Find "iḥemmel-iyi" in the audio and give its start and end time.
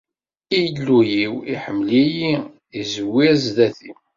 1.53-2.33